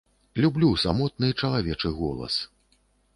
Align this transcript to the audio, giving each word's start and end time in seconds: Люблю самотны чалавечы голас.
Люблю 0.43 0.69
самотны 0.83 1.29
чалавечы 1.41 1.91
голас. 1.99 2.39